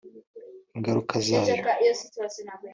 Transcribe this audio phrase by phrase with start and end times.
[0.75, 1.55] Ingaruka zayo